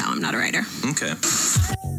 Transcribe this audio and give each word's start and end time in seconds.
No, 0.00 0.12
I'm 0.12 0.20
not 0.20 0.34
a 0.34 0.38
writer. 0.38 0.66
Okay. 0.90 1.14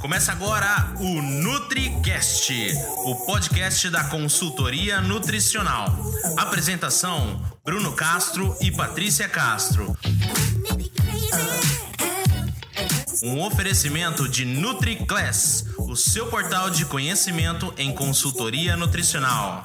Começa 0.01 0.33
agora 0.33 0.93
o 0.99 1.21
NutriCast, 1.21 2.73
o 3.05 3.15
podcast 3.25 3.89
da 3.89 4.03
consultoria 4.05 4.99
nutricional. 4.99 5.87
Apresentação: 6.37 7.41
Bruno 7.63 7.93
Castro 7.93 8.53
e 8.59 8.69
Patrícia 8.69 9.29
Castro. 9.29 9.95
Um 13.23 13.39
oferecimento 13.41 14.27
de 14.27 14.43
NutriClass, 14.43 15.67
o 15.77 15.95
seu 15.95 16.27
portal 16.27 16.69
de 16.69 16.83
conhecimento 16.83 17.73
em 17.77 17.93
consultoria 17.93 18.75
nutricional. 18.75 19.63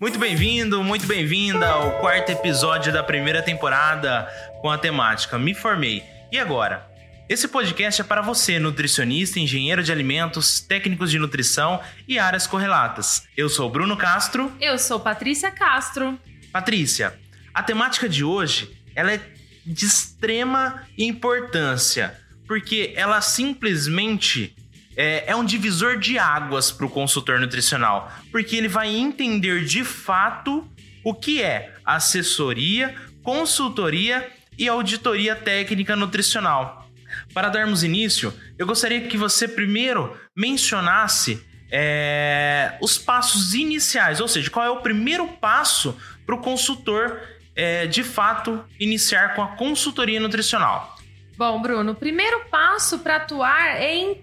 Muito 0.00 0.16
bem-vindo, 0.16 0.80
muito 0.84 1.08
bem-vinda 1.08 1.68
ao 1.68 1.98
quarto 1.98 2.30
episódio 2.30 2.92
da 2.92 3.02
primeira 3.02 3.42
temporada 3.42 4.28
com 4.60 4.70
a 4.70 4.78
temática 4.78 5.36
Me 5.36 5.52
Formei. 5.54 6.04
E 6.30 6.38
agora? 6.38 6.88
Esse 7.28 7.48
podcast 7.48 8.00
é 8.00 8.04
para 8.04 8.22
você, 8.22 8.60
nutricionista, 8.60 9.40
engenheiro 9.40 9.82
de 9.82 9.90
alimentos, 9.90 10.60
técnicos 10.60 11.10
de 11.10 11.18
nutrição 11.18 11.80
e 12.06 12.16
áreas 12.16 12.46
correlatas. 12.46 13.26
Eu 13.36 13.48
sou 13.48 13.68
Bruno 13.68 13.96
Castro. 13.96 14.52
Eu 14.60 14.78
sou 14.78 15.00
Patrícia 15.00 15.50
Castro. 15.50 16.16
Patrícia, 16.52 17.18
a 17.52 17.60
temática 17.60 18.08
de 18.08 18.22
hoje 18.22 18.80
ela 18.94 19.12
é 19.12 19.20
de 19.66 19.84
extrema 19.84 20.86
importância, 20.96 22.16
porque 22.46 22.92
ela 22.94 23.20
simplesmente 23.20 24.54
é, 24.98 25.30
é 25.30 25.36
um 25.36 25.44
divisor 25.44 25.96
de 25.96 26.18
águas 26.18 26.72
para 26.72 26.84
o 26.84 26.90
consultor 26.90 27.38
nutricional, 27.38 28.12
porque 28.32 28.56
ele 28.56 28.66
vai 28.66 28.88
entender 28.88 29.64
de 29.64 29.84
fato 29.84 30.68
o 31.04 31.14
que 31.14 31.40
é 31.40 31.72
assessoria, 31.84 32.96
consultoria 33.22 34.28
e 34.58 34.66
auditoria 34.66 35.36
técnica 35.36 35.94
nutricional. 35.94 36.90
Para 37.32 37.48
darmos 37.48 37.84
início, 37.84 38.34
eu 38.58 38.66
gostaria 38.66 39.00
que 39.02 39.16
você 39.16 39.46
primeiro 39.46 40.18
mencionasse 40.36 41.46
é, 41.70 42.76
os 42.80 42.98
passos 42.98 43.54
iniciais, 43.54 44.20
ou 44.20 44.26
seja, 44.26 44.50
qual 44.50 44.66
é 44.66 44.70
o 44.70 44.80
primeiro 44.80 45.28
passo 45.28 45.96
para 46.26 46.34
o 46.34 46.38
consultor 46.38 47.20
é, 47.54 47.86
de 47.86 48.02
fato 48.02 48.64
iniciar 48.80 49.34
com 49.34 49.42
a 49.42 49.48
consultoria 49.48 50.18
nutricional. 50.18 50.98
Bom, 51.38 51.62
Bruno, 51.62 51.92
o 51.92 51.94
primeiro 51.94 52.46
passo 52.50 52.98
para 52.98 53.14
atuar 53.14 53.80
é 53.80 53.94
em 53.94 54.20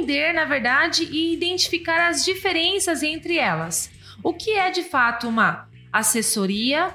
compreender, 0.00 0.32
na 0.32 0.44
verdade, 0.44 1.04
e 1.04 1.32
identificar 1.32 2.08
as 2.08 2.24
diferenças 2.24 3.02
entre 3.02 3.36
elas. 3.36 3.90
O 4.22 4.32
que 4.32 4.52
é 4.52 4.70
de 4.70 4.82
fato 4.82 5.28
uma 5.28 5.68
assessoria, 5.92 6.94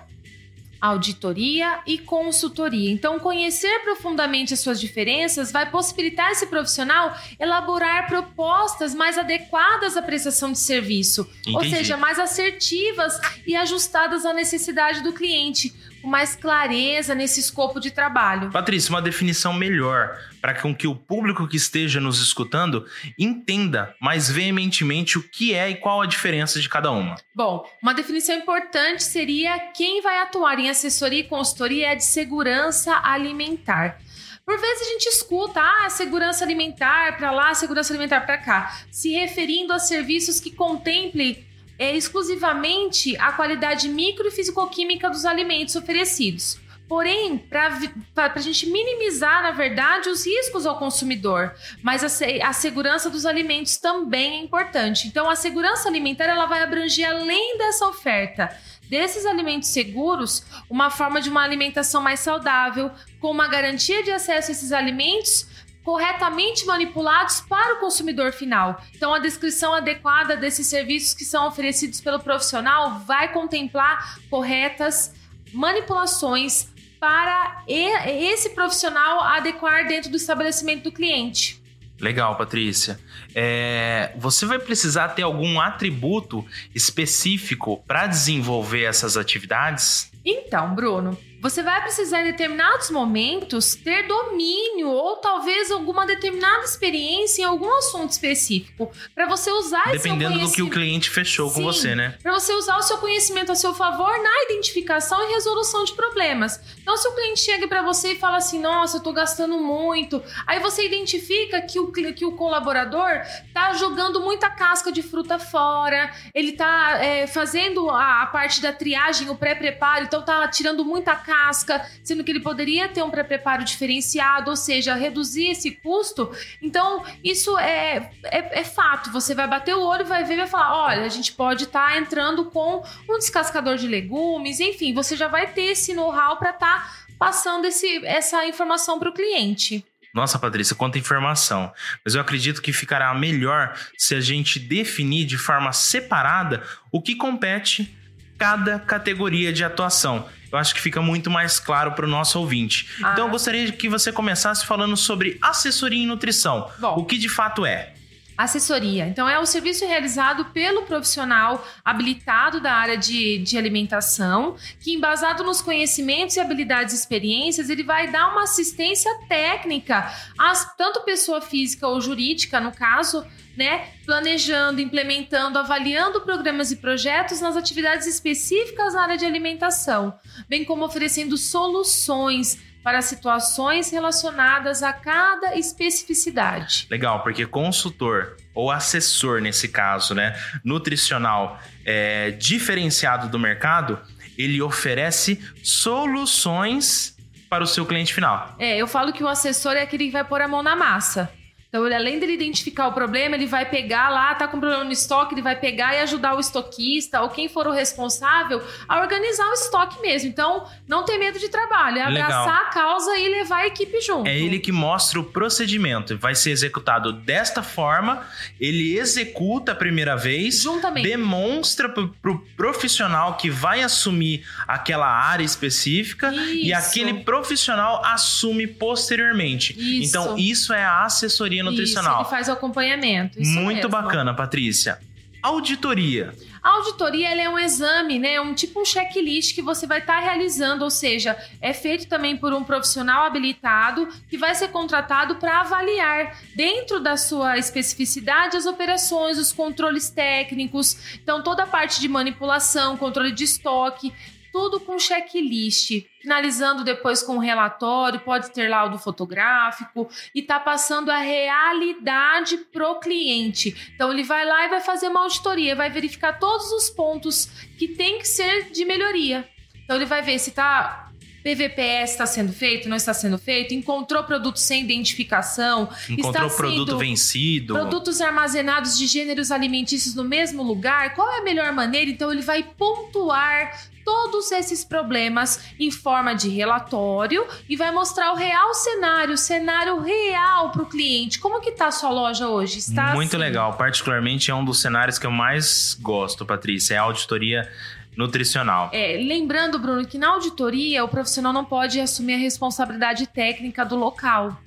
auditoria 0.79 1.79
e 1.87 1.97
consultoria. 1.97 2.91
Então, 2.91 3.19
conhecer 3.19 3.79
profundamente 3.79 4.53
as 4.53 4.59
suas 4.59 4.79
diferenças 4.79 5.51
vai 5.51 5.69
possibilitar 5.69 6.31
esse 6.31 6.47
profissional 6.47 7.15
elaborar 7.39 8.07
propostas 8.07 8.93
mais 8.93 9.17
adequadas 9.17 9.97
à 9.97 10.01
prestação 10.01 10.51
de 10.51 10.59
serviço, 10.59 11.27
Entendi. 11.41 11.55
ou 11.55 11.63
seja, 11.63 11.97
mais 11.97 12.19
assertivas 12.19 13.19
e 13.47 13.55
ajustadas 13.55 14.25
à 14.25 14.33
necessidade 14.33 15.01
do 15.01 15.13
cliente, 15.13 15.73
com 16.05 16.09
mais 16.09 16.35
clareza 16.35 17.15
nesse 17.15 17.39
escopo 17.39 17.79
de 17.79 17.89
trabalho. 17.89 18.51
Patrícia, 18.51 18.91
uma 18.91 19.01
definição 19.01 19.51
melhor 19.51 20.15
para 20.39 20.53
que 20.53 20.87
o 20.87 20.95
público 20.95 21.47
que 21.47 21.57
esteja 21.57 21.99
nos 21.99 22.21
escutando 22.21 22.85
entenda 23.17 23.93
mais 23.99 24.29
veementemente 24.29 25.17
o 25.17 25.23
que 25.23 25.55
é 25.55 25.67
e 25.71 25.75
qual 25.75 26.01
a 26.01 26.05
diferença 26.05 26.61
de 26.61 26.69
cada 26.69 26.91
uma. 26.91 27.15
Bom, 27.33 27.67
uma 27.81 27.93
definição 27.93 28.35
importante 28.35 29.03
seria 29.03 29.57
quem 29.75 30.01
vai 30.01 30.19
atuar 30.19 30.59
em 30.59 30.69
assessoria 30.69 31.21
e 31.21 31.23
consultoria 31.23 31.87
é 31.91 31.95
de 31.95 32.03
segurança 32.03 33.01
alimentar. 33.03 33.97
Por 34.45 34.59
vezes 34.59 34.87
a 34.87 34.91
gente 34.91 35.07
escuta, 35.07 35.59
ah, 35.59 35.89
segurança 35.89 36.45
alimentar 36.45 37.17
para 37.17 37.31
lá, 37.31 37.51
segurança 37.55 37.91
alimentar 37.91 38.21
para 38.21 38.37
cá, 38.37 38.79
se 38.91 39.09
referindo 39.09 39.73
a 39.73 39.79
serviços 39.79 40.39
que 40.39 40.51
contemplem 40.51 41.43
é, 41.77 41.95
exclusivamente 41.95 43.17
a 43.17 43.31
qualidade 43.31 43.87
micro 43.89 44.27
e 44.27 44.31
fisicoquímica 44.31 45.09
dos 45.09 45.25
alimentos 45.25 45.75
oferecidos. 45.75 46.59
Porém, 46.87 47.37
para 47.37 48.31
a 48.35 48.39
gente 48.39 48.67
minimizar, 48.67 49.41
na 49.41 49.51
verdade, 49.51 50.07
os 50.07 50.23
riscos 50.23 50.67
ao 50.67 50.77
consumidor, 50.77 51.55
mas 51.81 52.03
a, 52.03 52.47
a, 52.47 52.53
segurança 52.53 53.09
dos 53.09 53.25
alimentos 53.25 53.77
também 53.77 54.35
é 54.35 54.43
importante. 54.43 55.07
Então, 55.07 55.27
a 55.27 55.35
segurança 55.35 55.89
alimentar 55.89 56.25
ela 56.25 56.45
vai 56.45 56.61
abranger 56.61 57.09
além 57.09 57.57
dessa 57.57 57.87
oferta 57.87 58.55
desses 58.89 59.25
alimentos 59.25 59.69
seguros, 59.69 60.45
uma 60.69 60.89
forma 60.89 61.21
de 61.21 61.29
uma 61.29 61.43
alimentação 61.43 62.01
mais 62.01 62.19
saudável, 62.19 62.91
com 63.19 63.31
uma 63.31 63.47
garantia 63.47 64.03
de 64.03 64.11
acesso 64.11 64.49
a 64.49 64.51
esses 64.51 64.71
alimentos 64.71 65.47
corretamente 65.85 66.65
manipulados 66.65 67.41
para 67.41 67.75
o 67.75 67.79
consumidor 67.79 68.33
final. 68.33 68.81
Então, 68.95 69.13
a 69.13 69.19
descrição 69.19 69.71
adequada 69.71 70.35
desses 70.35 70.65
serviços 70.65 71.13
que 71.13 71.23
são 71.23 71.47
oferecidos 71.47 72.01
pelo 72.01 72.19
profissional 72.19 72.99
vai 73.01 73.31
contemplar 73.31 74.19
corretas 74.27 75.13
manipulações 75.53 76.67
para 76.99 77.63
esse 77.67 78.49
profissional 78.49 79.21
adequar 79.21 79.87
dentro 79.87 80.09
do 80.09 80.17
estabelecimento 80.17 80.85
do 80.85 80.91
cliente. 80.91 81.63
Legal, 82.01 82.35
Patrícia. 82.35 82.99
É, 83.33 84.11
você 84.17 84.45
vai 84.45 84.57
precisar 84.57 85.09
ter 85.09 85.21
algum 85.21 85.59
atributo 85.59 86.43
específico 86.73 87.81
para 87.87 88.07
desenvolver 88.07 88.83
essas 88.83 89.15
atividades? 89.15 90.11
Então, 90.25 90.73
Bruno, 90.73 91.17
você 91.45 91.61
vai 91.61 91.79
precisar 91.79 92.21
em 92.21 92.23
determinados 92.23 92.89
momentos 92.89 93.75
ter 93.75 94.07
domínio 94.07 94.89
ou 94.89 95.17
talvez 95.17 95.69
alguma 95.69 96.03
determinada 96.03 96.63
experiência 96.63 97.43
em 97.43 97.45
algum 97.45 97.71
assunto 97.77 98.09
específico 98.09 98.91
para 99.13 99.27
você 99.27 99.51
usar 99.51 99.91
dependendo 99.91 100.39
do 100.39 100.51
que 100.51 100.63
o 100.63 100.69
cliente 100.71 101.07
fechou 101.07 101.47
Sim, 101.49 101.53
com 101.53 101.61
você, 101.61 101.93
né? 101.93 102.17
Para 102.23 102.31
você 102.31 102.51
usar 102.51 102.77
o 102.77 102.81
seu 102.81 102.97
conhecimento 102.97 103.51
a 103.51 103.55
seu 103.55 103.75
favor 103.75 104.11
na 104.23 104.43
identificação 104.49 105.21
e 105.29 105.33
resolução 105.33 105.83
de 105.83 105.93
problemas. 105.93 106.59
Então, 106.81 106.97
se 106.97 107.07
o 107.07 107.13
cliente 107.13 107.41
chega 107.41 107.67
para 107.67 107.83
você 107.83 108.13
e 108.13 108.15
fala 108.15 108.37
assim, 108.37 108.59
nossa, 108.59 108.97
eu 108.97 109.03
tô 109.03 109.13
gastando 109.13 109.59
muito, 109.59 110.23
aí 110.47 110.59
você 110.59 110.83
identifica 110.83 111.61
que 111.61 111.79
o 111.79 111.91
que 111.91 112.25
o 112.25 112.31
colaborador 112.31 113.21
tá 113.53 113.71
jogando 113.73 114.19
muita 114.19 114.49
casca 114.49 114.91
de 114.91 115.03
fruta 115.03 115.37
fora, 115.37 116.11
ele 116.33 116.53
tá 116.53 116.97
é, 117.03 117.27
fazendo 117.27 117.87
a, 117.91 118.23
a 118.23 118.25
parte 118.25 118.63
da 118.63 118.73
triagem, 118.73 119.29
o 119.29 119.35
pré-preparo, 119.35 120.05
então 120.05 120.23
tá 120.23 120.47
tirando 120.47 120.83
muita 120.83 121.15
casca 121.15 121.34
casca, 121.35 121.85
sendo 122.03 122.23
que 122.23 122.31
ele 122.31 122.39
poderia 122.39 122.87
ter 122.87 123.03
um 123.03 123.09
pré-preparo 123.09 123.63
diferenciado, 123.63 124.49
ou 124.49 124.55
seja, 124.55 124.95
reduzir 124.95 125.47
esse 125.47 125.71
custo. 125.71 126.31
Então, 126.61 127.03
isso 127.23 127.57
é, 127.57 128.09
é, 128.23 128.59
é, 128.59 128.63
fato. 128.63 129.11
Você 129.11 129.35
vai 129.35 129.47
bater 129.47 129.75
o 129.75 129.81
olho, 129.81 130.05
vai 130.05 130.23
ver 130.23 130.35
e 130.35 130.37
vai 130.37 130.47
falar: 130.47 130.85
olha, 130.85 131.03
a 131.03 131.09
gente 131.09 131.33
pode 131.33 131.65
estar 131.65 131.89
tá 131.89 131.97
entrando 131.97 132.45
com 132.45 132.83
um 133.09 133.17
descascador 133.17 133.77
de 133.77 133.87
legumes, 133.87 134.59
enfim, 134.59 134.93
você 134.93 135.15
já 135.15 135.27
vai 135.27 135.47
ter 135.47 135.71
esse 135.71 135.93
know-how 135.93 136.37
para 136.37 136.51
estar 136.51 136.83
tá 136.83 137.05
passando 137.19 137.65
esse, 137.65 138.05
essa 138.05 138.45
informação 138.45 138.99
para 138.99 139.09
o 139.09 139.13
cliente. 139.13 139.85
Nossa, 140.13 140.39
Patrícia, 140.39 140.75
quanta 140.75 140.97
informação. 140.97 141.73
Mas 142.03 142.15
eu 142.15 142.21
acredito 142.21 142.61
que 142.61 142.71
ficará 142.71 143.13
melhor 143.13 143.77
se 143.97 144.15
a 144.15 144.21
gente 144.21 144.57
definir 144.59 145.25
de 145.25 145.37
forma 145.37 145.73
separada 145.73 146.63
o 146.89 147.01
que 147.01 147.15
compete 147.15 147.93
cada 148.37 148.79
categoria 148.79 149.51
de 149.51 149.63
atuação. 149.63 150.27
Eu 150.51 150.57
acho 150.57 150.73
que 150.73 150.81
fica 150.81 151.01
muito 151.01 151.29
mais 151.29 151.59
claro 151.59 151.91
para 151.93 152.05
o 152.05 152.07
nosso 152.07 152.39
ouvinte. 152.39 152.87
Ah. 153.03 153.11
Então, 153.13 153.25
eu 153.25 153.31
gostaria 153.31 153.71
que 153.71 153.89
você 153.89 154.11
começasse 154.11 154.65
falando 154.65 154.95
sobre 154.95 155.37
assessoria 155.41 156.01
em 156.01 156.07
nutrição. 156.07 156.69
Bom, 156.79 156.95
o 156.95 157.05
que 157.05 157.17
de 157.17 157.27
fato 157.27 157.65
é? 157.65 157.93
Assessoria. 158.37 159.07
Então, 159.07 159.29
é 159.29 159.39
o 159.39 159.45
serviço 159.45 159.85
realizado 159.85 160.45
pelo 160.45 160.83
profissional 160.83 161.65
habilitado 161.83 162.59
da 162.59 162.73
área 162.73 162.97
de, 162.97 163.37
de 163.37 163.57
alimentação, 163.57 164.57
que, 164.79 164.93
embasado 164.93 165.43
nos 165.43 165.61
conhecimentos 165.61 166.35
e 166.35 166.41
habilidades 166.41 166.93
e 166.93 166.97
experiências, 166.97 167.69
ele 167.69 167.83
vai 167.83 168.11
dar 168.11 168.31
uma 168.31 168.43
assistência 168.43 169.09
técnica 169.29 170.11
a 170.37 170.53
tanto 170.77 171.01
pessoa 171.01 171.39
física 171.39 171.87
ou 171.87 172.01
jurídica, 172.01 172.59
no 172.59 172.73
caso, 172.73 173.25
né, 173.55 173.87
planejando, 174.05 174.81
implementando, 174.81 175.57
avaliando 175.57 176.21
programas 176.21 176.71
e 176.71 176.75
projetos 176.75 177.39
nas 177.39 177.55
atividades 177.55 178.05
específicas 178.05 178.93
na 178.93 179.03
área 179.03 179.17
de 179.17 179.25
alimentação, 179.25 180.13
bem 180.49 180.65
como 180.65 180.83
oferecendo 180.83 181.37
soluções 181.37 182.57
para 182.85 183.01
situações 183.01 183.89
relacionadas 183.89 184.83
a 184.83 184.93
cada 184.93 185.57
especificidade. 185.57 186.85
Legal, 186.87 187.23
porque 187.23 187.43
consultor 187.43 188.37
ou 188.53 188.69
assessor 188.69 189.41
nesse 189.41 189.67
caso, 189.69 190.13
né, 190.13 190.39
nutricional 190.63 191.59
é, 191.83 192.29
diferenciado 192.29 193.27
do 193.27 193.39
mercado, 193.39 193.99
ele 194.37 194.61
oferece 194.61 195.43
soluções 195.63 197.17
para 197.49 197.63
o 197.63 197.67
seu 197.67 197.87
cliente 197.87 198.13
final. 198.13 198.55
É, 198.59 198.77
eu 198.77 198.85
falo 198.85 199.11
que 199.11 199.23
o 199.23 199.27
assessor 199.27 199.71
é 199.71 199.81
aquele 199.81 200.05
que 200.05 200.11
vai 200.11 200.23
pôr 200.23 200.41
a 200.41 200.47
mão 200.47 200.61
na 200.61 200.75
massa. 200.75 201.31
Então, 201.75 201.85
ele, 201.85 201.95
além 201.95 202.19
dele 202.19 202.31
identificar 202.31 202.87
o 202.87 202.93
problema, 202.93 203.35
ele 203.35 203.45
vai 203.45 203.65
pegar 203.65 204.07
lá, 204.07 204.33
tá 204.33 204.47
com 204.47 204.57
problema 204.61 204.85
no 204.85 204.93
estoque, 204.93 205.35
ele 205.35 205.41
vai 205.41 205.57
pegar 205.57 205.93
e 205.93 205.99
ajudar 205.99 206.33
o 206.33 206.39
estoquista 206.39 207.21
ou 207.21 207.27
quem 207.27 207.49
for 207.49 207.67
o 207.67 207.71
responsável 207.71 208.63
a 208.87 209.01
organizar 209.01 209.49
o 209.49 209.53
estoque 209.53 210.01
mesmo. 210.01 210.29
Então, 210.29 210.65
não 210.87 211.03
tem 211.03 211.19
medo 211.19 211.37
de 211.37 211.49
trabalho, 211.49 211.97
é 211.97 212.03
abraçar 212.03 212.45
Legal. 212.45 212.55
a 212.55 212.65
causa 212.69 213.17
e 213.17 213.27
levar 213.27 213.57
a 213.57 213.67
equipe 213.67 213.99
junto. 213.99 214.25
É 214.25 214.39
ele 214.39 214.57
que 214.57 214.71
mostra 214.71 215.19
o 215.19 215.23
procedimento. 215.25 216.17
Vai 216.17 216.33
ser 216.33 216.51
executado 216.51 217.11
desta 217.11 217.61
forma, 217.61 218.25
ele 218.57 218.97
executa 218.97 219.73
a 219.73 219.75
primeira 219.75 220.15
vez, 220.15 220.61
Juntamente. 220.61 221.09
demonstra 221.09 221.89
pro, 221.89 222.07
pro 222.21 222.39
profissional 222.55 223.35
que 223.35 223.49
vai 223.49 223.81
assumir 223.81 224.45
aquela 224.65 225.07
área 225.07 225.43
específica 225.43 226.31
e 226.31 226.71
Isso. 226.71 226.77
aquele 226.77 227.15
profissional 227.15 228.01
assume 228.05 228.65
posteriormente. 228.65 229.75
Isso. 229.77 230.09
Então, 230.09 230.37
isso 230.37 230.71
é 230.71 230.85
a 230.85 231.03
assessoria 231.03 231.64
nutricional. 231.65 232.13
Isso, 232.13 232.21
ele 232.21 232.29
faz 232.29 232.47
o 232.47 232.51
acompanhamento. 232.51 233.39
Muito 233.39 233.75
mesmo. 233.75 233.89
bacana, 233.89 234.33
Patrícia. 234.33 234.99
Auditoria. 235.45 236.33
A 236.63 236.71
auditoria 236.71 237.29
é 237.39 237.47
um 237.47 237.59
exame, 237.59 238.17
né? 238.17 238.41
Um 238.41 238.55
tipo 238.55 238.81
um 238.81 238.85
checklist 238.85 239.53
que 239.53 239.61
você 239.61 239.85
vai 239.85 239.99
estar 239.99 240.19
realizando, 240.19 240.83
ou 240.83 240.89
seja, 240.89 241.37
é 241.61 241.71
feito 241.71 242.07
também 242.07 242.35
por 242.35 242.51
um 242.51 242.63
profissional 242.63 243.23
habilitado 243.23 244.09
que 244.27 244.35
vai 244.35 244.55
ser 244.55 244.69
contratado 244.69 245.35
para 245.35 245.59
avaliar 245.59 246.35
dentro 246.55 246.99
da 246.99 247.15
sua 247.15 247.59
especificidade 247.59 248.57
as 248.57 248.65
operações, 248.65 249.37
os 249.37 249.53
controles 249.53 250.09
técnicos, 250.09 251.19
então 251.21 251.43
toda 251.43 251.61
a 251.61 251.67
parte 251.67 252.01
de 252.01 252.07
manipulação, 252.07 252.97
controle 252.97 253.31
de 253.31 253.43
estoque, 253.43 254.11
tudo 254.55 254.79
com 254.79 254.97
checklist, 254.97 256.05
finalizando 256.21 256.85
depois 256.85 257.21
com 257.21 257.35
um 257.35 257.39
relatório, 257.39 258.21
pode 258.21 258.53
ter 258.53 258.69
laudo 258.69 258.97
fotográfico 258.97 260.07
e 260.33 260.41
tá 260.41 260.57
passando 260.57 261.09
a 261.11 261.17
realidade 261.17 262.55
pro 262.71 262.97
cliente. 263.01 263.91
Então 263.93 264.13
ele 264.13 264.23
vai 264.23 264.45
lá 264.45 264.65
e 264.65 264.69
vai 264.69 264.79
fazer 264.79 265.09
uma 265.09 265.23
auditoria, 265.23 265.75
vai 265.75 265.89
verificar 265.89 266.39
todos 266.39 266.71
os 266.71 266.89
pontos 266.89 267.49
que 267.77 267.89
tem 267.89 268.17
que 268.17 268.27
ser 268.29 268.71
de 268.71 268.85
melhoria. 268.85 269.45
Então 269.83 269.97
ele 269.97 270.05
vai 270.05 270.21
ver 270.21 270.39
se 270.39 270.51
tá 270.51 271.11
PVPS 271.43 272.11
está 272.11 272.25
sendo 272.25 272.53
feito, 272.53 272.87
não 272.87 272.95
está 272.95 273.13
sendo 273.13 273.37
feito, 273.37 273.73
encontrou 273.73 274.23
produto 274.23 274.57
sem 274.57 274.83
identificação, 274.85 275.89
Encontrou 276.09 276.47
está 276.47 276.57
produto 276.57 276.97
vencido. 276.97 277.73
Produtos 277.73 278.21
armazenados 278.21 278.97
de 278.97 279.05
gêneros 279.05 279.51
alimentícios 279.51 280.15
no 280.15 280.23
mesmo 280.23 280.63
lugar, 280.63 281.13
qual 281.13 281.29
é 281.29 281.39
a 281.39 281.43
melhor 281.43 281.73
maneira? 281.73 282.09
Então 282.09 282.31
ele 282.31 282.41
vai 282.41 282.63
pontuar 282.63 283.93
todos 284.05 284.51
esses 284.51 284.85
problemas 284.85 285.65
em 285.79 285.89
forma 285.89 286.35
de 286.35 286.47
relatório 286.47 287.45
e 287.67 287.75
vai 287.75 287.91
mostrar 287.91 288.31
o 288.31 288.35
real 288.35 288.73
cenário, 288.75 289.33
o 289.33 289.37
cenário 289.37 289.99
real 289.99 290.71
para 290.71 290.83
o 290.83 290.85
cliente. 290.85 291.39
Como 291.39 291.59
que 291.59 291.71
tá 291.71 291.87
a 291.87 291.91
sua 291.91 292.11
loja 292.11 292.47
hoje? 292.47 292.77
Está 292.77 293.13
Muito 293.13 293.29
assim? 293.29 293.37
legal. 293.37 293.73
Particularmente 293.73 294.51
é 294.51 294.55
um 294.55 294.63
dos 294.63 294.79
cenários 294.79 295.17
que 295.17 295.25
eu 295.25 295.31
mais 295.31 295.97
gosto, 295.99 296.45
Patrícia. 296.45 296.93
É 296.93 296.97
a 296.97 297.01
auditoria 297.01 297.69
nutricional. 298.15 298.89
É, 298.93 299.17
lembrando, 299.17 299.79
Bruno, 299.79 300.05
que 300.05 300.17
na 300.17 300.29
auditoria 300.29 301.03
o 301.03 301.07
profissional 301.07 301.51
não 301.51 301.65
pode 301.65 301.99
assumir 301.99 302.35
a 302.35 302.37
responsabilidade 302.37 303.27
técnica 303.27 303.83
do 303.83 303.95
local. 303.95 304.61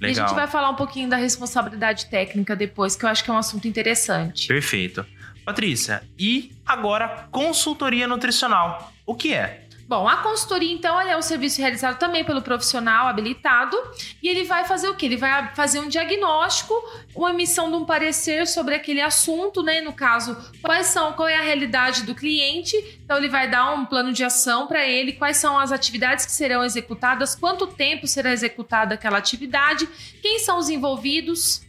E 0.00 0.04
a 0.04 0.08
Legal. 0.08 0.28
gente 0.28 0.34
vai 0.34 0.46
falar 0.46 0.70
um 0.70 0.74
pouquinho 0.74 1.08
da 1.08 1.16
responsabilidade 1.16 2.06
técnica 2.06 2.56
depois, 2.56 2.96
que 2.96 3.04
eu 3.04 3.08
acho 3.08 3.22
que 3.22 3.30
é 3.30 3.34
um 3.34 3.38
assunto 3.38 3.68
interessante. 3.68 4.48
Perfeito. 4.48 5.04
Patrícia, 5.44 6.02
e 6.18 6.52
agora 6.64 7.28
consultoria 7.30 8.06
nutricional. 8.06 8.92
O 9.06 9.14
que 9.14 9.34
é? 9.34 9.66
Bom, 9.90 10.06
a 10.06 10.18
consultoria, 10.18 10.72
então, 10.72 11.00
é 11.00 11.16
um 11.16 11.20
serviço 11.20 11.60
realizado 11.60 11.98
também 11.98 12.22
pelo 12.24 12.40
profissional 12.40 13.08
habilitado 13.08 13.76
e 14.22 14.28
ele 14.28 14.44
vai 14.44 14.64
fazer 14.64 14.88
o 14.88 14.94
quê? 14.94 15.06
Ele 15.06 15.16
vai 15.16 15.52
fazer 15.56 15.80
um 15.80 15.88
diagnóstico, 15.88 16.72
uma 17.12 17.30
emissão 17.30 17.68
de 17.68 17.76
um 17.76 17.84
parecer 17.84 18.46
sobre 18.46 18.76
aquele 18.76 19.00
assunto, 19.00 19.64
né? 19.64 19.80
No 19.80 19.92
caso, 19.92 20.36
quais 20.62 20.86
são, 20.86 21.12
qual 21.14 21.26
é 21.26 21.34
a 21.34 21.42
realidade 21.42 22.04
do 22.04 22.14
cliente. 22.14 22.76
Então, 23.04 23.16
ele 23.16 23.28
vai 23.28 23.50
dar 23.50 23.72
um 23.74 23.84
plano 23.84 24.12
de 24.12 24.22
ação 24.22 24.68
para 24.68 24.86
ele, 24.86 25.14
quais 25.14 25.38
são 25.38 25.58
as 25.58 25.72
atividades 25.72 26.24
que 26.24 26.30
serão 26.30 26.62
executadas, 26.62 27.34
quanto 27.34 27.66
tempo 27.66 28.06
será 28.06 28.32
executada 28.32 28.94
aquela 28.94 29.18
atividade, 29.18 29.88
quem 30.22 30.38
são 30.38 30.56
os 30.56 30.68
envolvidos. 30.68 31.68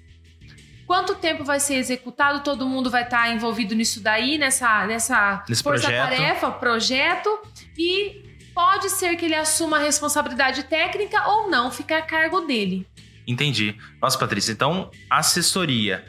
Quanto 0.91 1.15
tempo 1.15 1.45
vai 1.45 1.57
ser 1.57 1.75
executado? 1.75 2.41
Todo 2.43 2.67
mundo 2.67 2.91
vai 2.91 3.03
estar 3.03 3.33
envolvido 3.33 3.73
nisso 3.73 4.01
daí, 4.03 4.37
nessa, 4.37 4.85
nessa 4.85 5.41
Nesse 5.47 5.63
projeto. 5.63 5.89
força-tarefa, 5.89 6.51
projeto. 6.51 7.29
E 7.77 8.21
pode 8.53 8.89
ser 8.89 9.15
que 9.15 9.23
ele 9.23 9.35
assuma 9.35 9.77
a 9.77 9.79
responsabilidade 9.79 10.63
técnica 10.63 11.25
ou 11.29 11.49
não, 11.49 11.71
fica 11.71 11.97
a 11.97 12.01
cargo 12.01 12.41
dele. 12.41 12.85
Entendi. 13.25 13.73
Nossa, 14.01 14.17
Patrícia, 14.17 14.51
então 14.51 14.91
assessoria. 15.09 16.03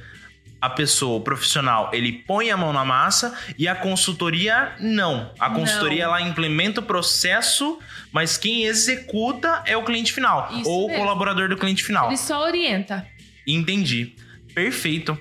A 0.61 0.69
pessoa, 0.69 1.17
o 1.19 1.21
profissional, 1.21 1.89
ele 1.93 2.11
põe 2.27 2.51
a 2.51 2.57
mão 2.57 2.73
na 2.73 2.85
massa 2.85 3.39
e 3.57 3.69
a 3.69 3.77
consultoria 3.77 4.75
não. 4.81 5.31
A 5.39 5.49
Não. 5.49 5.61
consultoria 5.61 6.03
ela 6.03 6.21
implementa 6.21 6.81
o 6.81 6.83
processo, 6.83 7.79
mas 8.11 8.37
quem 8.37 8.65
executa 8.65 9.63
é 9.65 9.77
o 9.77 9.85
cliente 9.85 10.13
final 10.13 10.49
Isso 10.53 10.69
ou 10.69 10.87
o 10.87 10.89
mesmo. 10.89 11.01
colaborador 11.05 11.49
do 11.49 11.57
cliente 11.57 11.85
final. 11.85 12.09
Ele 12.09 12.17
só 12.17 12.43
orienta. 12.43 13.07
Entendi. 13.47 14.17
Perfeito. 14.55 15.19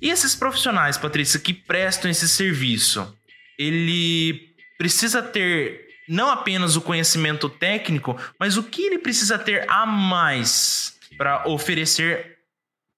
E 0.00 0.08
esses 0.08 0.34
profissionais, 0.34 0.96
Patrícia, 0.96 1.38
que 1.38 1.52
prestam 1.52 2.10
esse 2.10 2.28
serviço, 2.28 3.16
ele 3.58 4.54
precisa 4.78 5.22
ter 5.22 5.88
não 6.08 6.28
apenas 6.28 6.74
o 6.74 6.80
conhecimento 6.80 7.48
técnico, 7.48 8.16
mas 8.38 8.56
o 8.56 8.64
que 8.64 8.82
ele 8.82 8.98
precisa 8.98 9.38
ter 9.38 9.70
a 9.70 9.86
mais 9.86 10.98
para 11.16 11.46
oferecer 11.46 12.38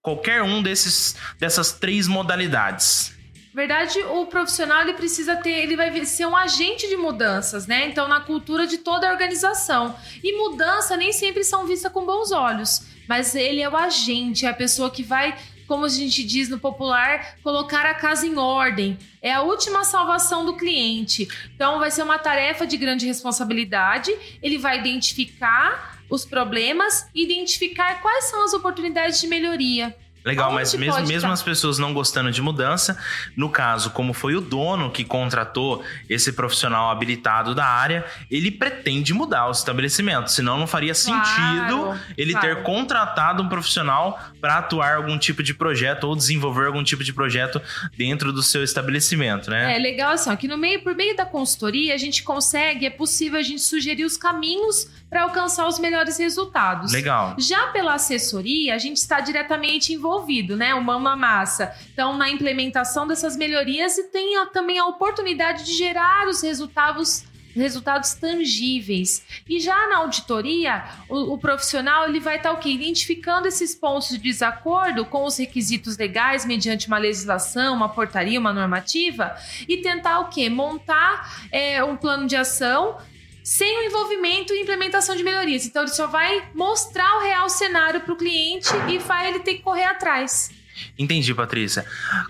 qualquer 0.00 0.42
um 0.42 0.62
desses 0.62 1.16
dessas 1.38 1.72
três 1.72 2.06
modalidades. 2.06 3.14
Verdade, 3.54 3.98
o 4.00 4.24
profissional 4.26 4.80
ele 4.80 4.94
precisa 4.94 5.36
ter, 5.36 5.50
ele 5.50 5.76
vai 5.76 6.04
ser 6.06 6.26
um 6.26 6.34
agente 6.34 6.88
de 6.88 6.96
mudanças, 6.96 7.66
né? 7.66 7.86
Então, 7.86 8.08
na 8.08 8.20
cultura 8.20 8.66
de 8.66 8.78
toda 8.78 9.06
a 9.06 9.12
organização. 9.12 9.94
E 10.22 10.36
mudança 10.36 10.96
nem 10.96 11.12
sempre 11.12 11.44
são 11.44 11.66
vistas 11.66 11.92
com 11.92 12.06
bons 12.06 12.32
olhos, 12.32 12.86
mas 13.06 13.34
ele 13.34 13.60
é 13.60 13.68
o 13.68 13.76
agente, 13.76 14.46
é 14.46 14.48
a 14.48 14.54
pessoa 14.54 14.90
que 14.90 15.02
vai, 15.02 15.36
como 15.66 15.84
a 15.84 15.88
gente 15.88 16.24
diz 16.24 16.48
no 16.48 16.58
popular, 16.58 17.36
colocar 17.42 17.84
a 17.84 17.94
casa 17.94 18.26
em 18.26 18.38
ordem. 18.38 18.96
É 19.20 19.32
a 19.32 19.42
última 19.42 19.84
salvação 19.84 20.46
do 20.46 20.56
cliente. 20.56 21.28
Então, 21.54 21.78
vai 21.78 21.90
ser 21.90 22.04
uma 22.04 22.18
tarefa 22.18 22.66
de 22.66 22.78
grande 22.78 23.06
responsabilidade. 23.06 24.16
Ele 24.42 24.56
vai 24.56 24.78
identificar 24.78 25.92
os 26.12 26.26
problemas 26.26 27.06
identificar 27.14 28.02
quais 28.02 28.26
são 28.26 28.44
as 28.44 28.52
oportunidades 28.52 29.18
de 29.18 29.26
melhoria. 29.26 29.96
Legal, 30.24 30.46
Aonde 30.50 30.60
mas 30.60 30.74
mesmo, 30.74 31.06
mesmo 31.06 31.32
as 31.32 31.42
pessoas 31.42 31.78
não 31.78 31.92
gostando 31.92 32.30
de 32.30 32.40
mudança, 32.40 32.96
no 33.36 33.50
caso, 33.50 33.90
como 33.90 34.12
foi 34.12 34.36
o 34.36 34.40
dono 34.40 34.90
que 34.90 35.04
contratou 35.04 35.82
esse 36.08 36.32
profissional 36.32 36.90
habilitado 36.90 37.54
da 37.54 37.66
área, 37.66 38.04
ele 38.30 38.50
pretende 38.50 39.12
mudar 39.12 39.48
o 39.48 39.50
estabelecimento, 39.50 40.30
senão 40.30 40.58
não 40.58 40.66
faria 40.66 40.92
Claro, 40.92 41.24
sentido 41.26 42.00
ele 42.16 42.34
ter 42.34 42.54
claro. 42.56 42.62
contratado 42.62 43.42
um 43.42 43.48
profissional 43.48 44.20
para 44.42 44.58
atuar 44.58 44.96
algum 44.96 45.16
tipo 45.16 45.40
de 45.40 45.54
projeto 45.54 46.02
ou 46.04 46.16
desenvolver 46.16 46.66
algum 46.66 46.82
tipo 46.82 47.04
de 47.04 47.12
projeto 47.12 47.62
dentro 47.96 48.32
do 48.32 48.42
seu 48.42 48.64
estabelecimento, 48.64 49.48
né? 49.48 49.76
É 49.76 49.78
legal 49.78 50.12
assim, 50.14 50.28
ó, 50.30 50.34
que 50.34 50.48
no 50.48 50.58
meio, 50.58 50.82
por 50.82 50.96
meio 50.96 51.16
da 51.16 51.24
consultoria, 51.24 51.94
a 51.94 51.96
gente 51.96 52.24
consegue, 52.24 52.84
é 52.84 52.90
possível 52.90 53.38
a 53.38 53.42
gente 53.42 53.62
sugerir 53.62 54.04
os 54.04 54.16
caminhos 54.16 54.88
para 55.08 55.22
alcançar 55.22 55.68
os 55.68 55.78
melhores 55.78 56.18
resultados. 56.18 56.92
Legal. 56.92 57.36
Já 57.38 57.68
pela 57.68 57.94
assessoria, 57.94 58.74
a 58.74 58.78
gente 58.78 58.96
está 58.96 59.20
diretamente 59.20 59.92
envolvido, 59.92 60.56
né? 60.56 60.74
O 60.74 60.82
mão 60.82 60.98
na 60.98 61.14
massa. 61.14 61.72
Então, 61.92 62.16
na 62.18 62.28
implementação 62.28 63.06
dessas 63.06 63.36
melhorias 63.36 63.96
e 63.96 64.04
tem 64.08 64.36
a- 64.38 64.46
também 64.46 64.76
a 64.78 64.86
oportunidade 64.86 65.64
de 65.64 65.72
gerar 65.74 66.26
os 66.26 66.42
resultados 66.42 67.24
resultados 67.60 68.14
tangíveis. 68.14 69.24
E 69.48 69.60
já 69.60 69.88
na 69.88 69.98
auditoria, 69.98 70.84
o, 71.08 71.34
o 71.34 71.38
profissional 71.38 72.08
ele 72.08 72.20
vai 72.20 72.36
estar 72.36 72.52
o 72.52 72.58
quê? 72.58 72.70
Identificando 72.70 73.48
esses 73.48 73.74
pontos 73.74 74.08
de 74.08 74.18
desacordo 74.18 75.04
com 75.04 75.24
os 75.24 75.36
requisitos 75.36 75.96
legais 75.96 76.44
mediante 76.44 76.86
uma 76.86 76.98
legislação, 76.98 77.74
uma 77.74 77.88
portaria, 77.88 78.38
uma 78.38 78.52
normativa 78.52 79.36
e 79.68 79.78
tentar 79.78 80.20
o 80.20 80.28
quê? 80.28 80.48
Montar 80.48 81.46
é, 81.50 81.82
um 81.84 81.96
plano 81.96 82.26
de 82.26 82.36
ação 82.36 82.98
sem 83.42 83.80
o 83.80 83.82
envolvimento 83.82 84.54
e 84.54 84.60
implementação 84.60 85.16
de 85.16 85.24
melhorias. 85.24 85.66
Então 85.66 85.82
ele 85.82 85.90
só 85.90 86.06
vai 86.06 86.48
mostrar 86.54 87.16
o 87.16 87.22
real 87.22 87.48
cenário 87.48 88.00
para 88.00 88.12
o 88.12 88.16
cliente 88.16 88.68
e 88.88 88.98
vai 88.98 89.28
ele 89.28 89.40
ter 89.40 89.54
que 89.54 89.62
correr 89.62 89.84
atrás. 89.84 90.50
Entendi, 90.98 91.34
Patrícia. 91.34 91.84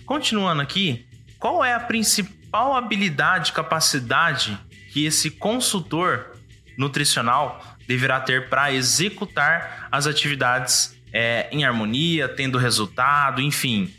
Continuando 0.05 0.62
aqui, 0.62 1.05
qual 1.38 1.64
é 1.64 1.75
a 1.75 1.81
principal 1.81 2.75
habilidade, 2.75 3.52
capacidade 3.52 4.59
que 4.93 5.07
esse 5.07 5.31
consultor 5.31 6.37
nutricional 6.77 7.77
deverá 7.89 8.21
ter 8.21 8.51
para 8.51 8.73
executar 8.73 9.89
as 9.91 10.07
atividades 10.07 10.97
é, 11.11 11.49
em 11.51 11.65
harmonia, 11.65 12.29
tendo 12.29 12.59
resultado, 12.59 13.41
enfim? 13.41 13.93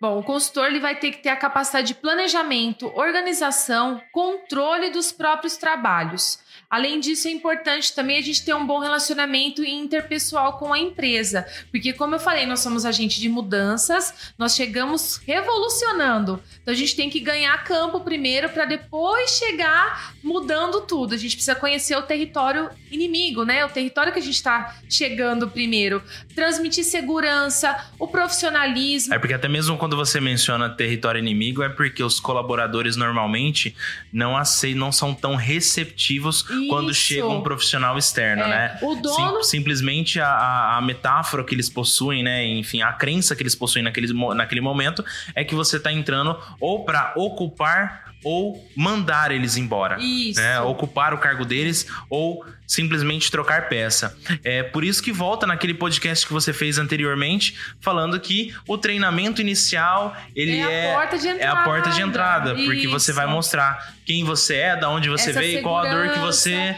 Bom, 0.00 0.18
o 0.18 0.22
consultor 0.22 0.66
ele 0.66 0.80
vai 0.80 0.96
ter 0.96 1.10
que 1.10 1.22
ter 1.22 1.30
a 1.30 1.36
capacidade 1.36 1.88
de 1.88 1.94
planejamento, 1.94 2.90
organização, 2.94 4.00
controle 4.12 4.90
dos 4.90 5.12
próprios 5.12 5.56
trabalhos. 5.56 6.38
Além 6.70 7.00
disso, 7.00 7.28
é 7.28 7.30
importante 7.30 7.94
também 7.94 8.18
a 8.18 8.20
gente 8.20 8.44
ter 8.44 8.54
um 8.54 8.66
bom 8.66 8.78
relacionamento 8.78 9.64
interpessoal 9.64 10.58
com 10.58 10.70
a 10.70 10.78
empresa, 10.78 11.46
porque, 11.70 11.94
como 11.94 12.14
eu 12.14 12.18
falei, 12.18 12.44
nós 12.44 12.60
somos 12.60 12.84
agente 12.84 13.18
de 13.20 13.28
mudanças, 13.28 14.34
nós 14.36 14.54
chegamos 14.54 15.16
revolucionando. 15.16 16.42
Então, 16.60 16.74
a 16.74 16.76
gente 16.76 16.94
tem 16.94 17.08
que 17.08 17.20
ganhar 17.20 17.64
campo 17.64 18.00
primeiro 18.00 18.50
para 18.50 18.66
depois 18.66 19.30
chegar 19.30 20.14
mudando 20.22 20.82
tudo. 20.82 21.14
A 21.14 21.16
gente 21.16 21.36
precisa 21.36 21.54
conhecer 21.54 21.96
o 21.96 22.02
território 22.02 22.68
inimigo, 22.90 23.44
né? 23.44 23.64
O 23.64 23.70
território 23.70 24.12
que 24.12 24.18
a 24.18 24.22
gente 24.22 24.34
está 24.34 24.76
chegando 24.90 25.48
primeiro. 25.48 26.02
Transmitir 26.34 26.84
segurança, 26.84 27.82
o 27.98 28.06
profissionalismo. 28.06 29.14
É 29.14 29.18
porque 29.18 29.32
até 29.32 29.48
mesmo 29.48 29.77
quando 29.78 29.96
você 29.96 30.20
menciona 30.20 30.68
território 30.68 31.18
inimigo, 31.18 31.62
é 31.62 31.68
porque 31.68 32.02
os 32.02 32.20
colaboradores 32.20 32.96
normalmente 32.96 33.74
não 34.12 34.36
aceitam, 34.36 34.80
não 34.80 34.92
são 34.92 35.14
tão 35.14 35.34
receptivos 35.36 36.44
Isso. 36.50 36.68
quando 36.68 36.92
chega 36.92 37.26
um 37.26 37.40
profissional 37.40 37.96
externo, 37.96 38.42
É, 38.42 38.48
né? 38.48 38.78
O 38.82 38.94
dono. 38.96 39.42
Sim- 39.42 39.58
simplesmente 39.58 40.20
a, 40.20 40.76
a 40.76 40.80
metáfora 40.82 41.42
que 41.44 41.54
eles 41.54 41.68
possuem, 41.70 42.22
né? 42.22 42.44
Enfim, 42.46 42.82
a 42.82 42.92
crença 42.92 43.34
que 43.34 43.42
eles 43.42 43.54
possuem 43.54 43.82
naquele, 43.84 44.12
naquele 44.34 44.60
momento 44.60 45.04
é 45.34 45.44
que 45.44 45.54
você 45.54 45.78
tá 45.80 45.92
entrando 45.92 46.36
ou 46.60 46.84
para 46.84 47.12
ocupar 47.16 48.08
ou 48.24 48.66
mandar 48.76 49.30
eles 49.30 49.56
embora. 49.56 49.98
Isso. 50.00 50.40
né? 50.40 50.60
Ocupar 50.60 51.12
o 51.14 51.18
cargo 51.18 51.44
deles 51.44 51.86
ou 52.08 52.44
simplesmente 52.66 53.30
trocar 53.30 53.68
peça. 53.68 54.16
É 54.44 54.62
por 54.62 54.84
isso 54.84 55.02
que 55.02 55.10
volta 55.10 55.46
naquele 55.46 55.74
podcast 55.74 56.26
que 56.26 56.32
você 56.32 56.52
fez 56.52 56.78
anteriormente, 56.78 57.56
falando 57.80 58.18
que 58.20 58.54
o 58.66 58.76
treinamento 58.76 59.40
inicial 59.40 60.14
ele 60.34 60.60
é 60.60 60.78
é, 60.78 60.92
a 60.92 60.96
porta 60.96 61.18
de 61.18 61.28
é 61.28 61.32
entrada. 61.32 61.60
a 61.60 61.64
porta 61.64 61.90
de 61.90 62.02
entrada, 62.02 62.54
porque 62.54 62.86
você 62.86 63.12
vai 63.12 63.26
Isso. 63.26 63.34
mostrar 63.34 63.94
quem 64.04 64.24
você 64.24 64.56
é, 64.56 64.76
da 64.76 64.90
onde 64.90 65.08
você 65.08 65.30
Essa 65.30 65.40
veio 65.40 65.60
e 65.60 65.62
qual 65.62 65.78
a 65.78 65.90
dor 65.90 66.12
que 66.12 66.18
você 66.18 66.76